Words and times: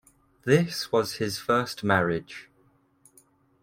This 0.45 0.91
was 0.91 1.17
his 1.17 1.37
first 1.37 1.83
marriage. 1.83 2.49